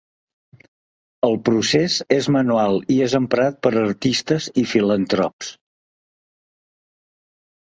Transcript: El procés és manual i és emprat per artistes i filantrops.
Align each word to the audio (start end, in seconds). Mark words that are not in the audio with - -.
El 1.27 1.35
procés 1.49 1.97
és 2.15 2.29
manual 2.37 2.79
i 2.95 2.97
és 3.09 3.15
emprat 3.19 3.61
per 3.67 3.73
artistes 3.83 4.49
i 4.63 4.67
filantrops. 4.73 5.55